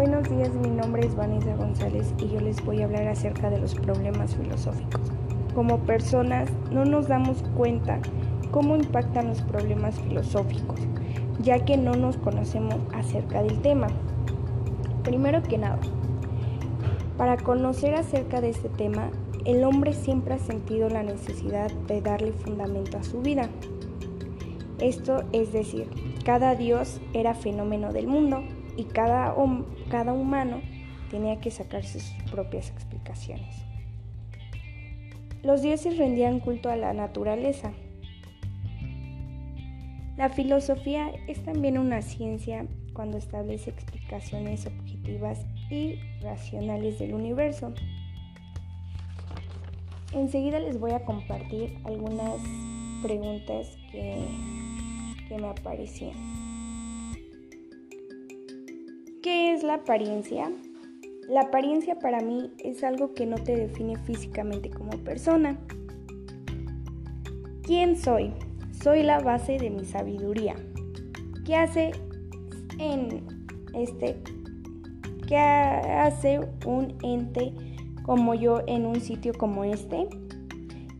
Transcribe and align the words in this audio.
Buenos 0.00 0.30
días, 0.30 0.54
mi 0.54 0.70
nombre 0.70 1.06
es 1.06 1.14
Vanessa 1.14 1.54
González 1.56 2.14
y 2.16 2.28
yo 2.28 2.40
les 2.40 2.64
voy 2.64 2.80
a 2.80 2.86
hablar 2.86 3.06
acerca 3.06 3.50
de 3.50 3.58
los 3.58 3.74
problemas 3.74 4.34
filosóficos. 4.34 5.02
Como 5.54 5.80
personas 5.80 6.48
no 6.72 6.86
nos 6.86 7.06
damos 7.06 7.42
cuenta 7.54 8.00
cómo 8.50 8.76
impactan 8.76 9.28
los 9.28 9.42
problemas 9.42 10.00
filosóficos, 10.00 10.80
ya 11.42 11.66
que 11.66 11.76
no 11.76 11.96
nos 11.96 12.16
conocemos 12.16 12.76
acerca 12.94 13.42
del 13.42 13.60
tema. 13.60 13.88
Primero 15.04 15.42
que 15.42 15.58
nada, 15.58 15.78
para 17.18 17.36
conocer 17.36 17.94
acerca 17.94 18.40
de 18.40 18.48
este 18.48 18.70
tema, 18.70 19.10
el 19.44 19.64
hombre 19.64 19.92
siempre 19.92 20.32
ha 20.32 20.38
sentido 20.38 20.88
la 20.88 21.02
necesidad 21.02 21.70
de 21.88 22.00
darle 22.00 22.32
fundamento 22.32 22.96
a 22.96 23.02
su 23.02 23.20
vida. 23.20 23.50
Esto 24.78 25.24
es 25.32 25.52
decir, 25.52 25.90
cada 26.24 26.54
dios 26.54 27.02
era 27.12 27.34
fenómeno 27.34 27.92
del 27.92 28.06
mundo 28.06 28.42
y 28.80 28.84
cada, 28.84 29.34
cada 29.90 30.14
humano 30.14 30.62
tenía 31.10 31.38
que 31.38 31.50
sacarse 31.50 32.00
sus 32.00 32.30
propias 32.30 32.70
explicaciones. 32.70 33.62
Los 35.42 35.60
dioses 35.60 35.98
rendían 35.98 36.40
culto 36.40 36.70
a 36.70 36.76
la 36.76 36.94
naturaleza. 36.94 37.72
La 40.16 40.30
filosofía 40.30 41.10
es 41.28 41.42
también 41.44 41.76
una 41.76 42.00
ciencia 42.00 42.66
cuando 42.94 43.18
establece 43.18 43.68
explicaciones 43.68 44.66
objetivas 44.66 45.44
y 45.70 45.98
racionales 46.22 46.98
del 46.98 47.12
universo. 47.12 47.74
Enseguida 50.14 50.58
les 50.58 50.80
voy 50.80 50.92
a 50.92 51.04
compartir 51.04 51.78
algunas 51.84 52.40
preguntas 53.02 53.76
que, 53.92 54.26
que 55.28 55.38
me 55.38 55.48
aparecían. 55.48 56.59
La 59.70 59.76
apariencia? 59.76 60.50
La 61.28 61.42
apariencia 61.42 61.96
para 62.00 62.18
mí 62.18 62.50
es 62.58 62.82
algo 62.82 63.14
que 63.14 63.24
no 63.24 63.36
te 63.36 63.54
define 63.54 63.96
físicamente 63.98 64.68
como 64.68 64.90
persona. 65.04 65.60
¿Quién 67.62 67.96
soy? 67.96 68.32
Soy 68.82 69.04
la 69.04 69.20
base 69.20 69.58
de 69.58 69.70
mi 69.70 69.84
sabiduría. 69.84 70.56
¿Qué 71.46 71.54
hace 71.54 71.92
en 72.80 73.24
este 73.72 74.20
qué 75.28 75.36
hace 75.36 76.40
un 76.66 76.98
ente 77.04 77.52
como 78.02 78.34
yo 78.34 78.62
en 78.66 78.86
un 78.86 79.00
sitio 79.00 79.32
como 79.34 79.62
este? 79.62 80.08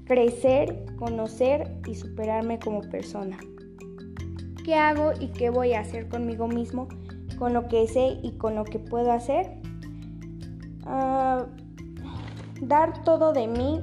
Crecer, 0.05 0.87
conocer 0.97 1.77
y 1.89 1.97
superarme 1.97 2.61
como 2.61 2.83
persona. 2.83 3.37
¿Qué 4.65 4.77
hago 4.77 5.11
y 5.19 5.27
qué 5.33 5.51
voy 5.51 5.73
a 5.73 5.81
hacer 5.81 6.09
conmigo 6.09 6.47
mismo 6.47 6.87
con 7.41 7.55
lo 7.55 7.69
que 7.69 7.88
sé 7.88 8.19
y 8.22 8.33
con 8.33 8.55
lo 8.55 8.64
que 8.64 8.78
puedo 8.78 9.10
hacer. 9.10 9.50
Ah, 10.84 11.46
dar 12.60 13.02
todo 13.02 13.33
de 13.33 13.48
mí, 13.48 13.80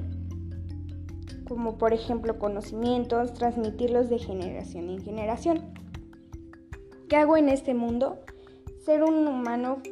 como 1.48 1.76
por 1.76 1.92
ejemplo 1.92 2.38
conocimientos, 2.38 3.34
transmitirlos 3.34 4.08
de 4.08 4.20
generación 4.20 4.88
en 4.90 5.02
generación. 5.02 5.64
¿Qué 7.08 7.16
hago 7.16 7.36
en 7.36 7.48
este 7.48 7.74
mundo? 7.74 8.20
Ser 8.84 9.02
un 9.02 9.26
humano 9.26 9.82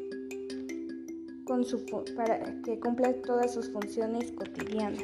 con 1.44 1.64
su, 1.64 1.84
para 2.16 2.38
que 2.62 2.78
cumpla 2.78 3.14
todas 3.22 3.52
sus 3.52 3.72
funciones 3.72 4.30
cotidianas. 4.30 5.02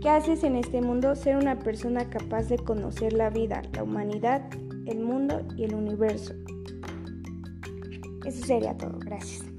¿Qué 0.00 0.08
haces 0.08 0.42
en 0.42 0.56
este 0.56 0.80
mundo? 0.80 1.14
Ser 1.14 1.36
una 1.36 1.58
persona 1.58 2.08
capaz 2.08 2.44
de 2.44 2.56
conocer 2.56 3.12
la 3.12 3.28
vida, 3.28 3.60
la 3.74 3.82
humanidad, 3.82 4.48
el 4.86 5.00
mundo 5.00 5.42
y 5.58 5.64
el 5.64 5.74
universo. 5.74 6.32
Eso 8.26 8.46
sería 8.46 8.76
todo. 8.76 8.98
Gracias. 8.98 9.55